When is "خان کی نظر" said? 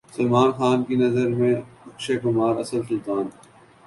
0.51-1.27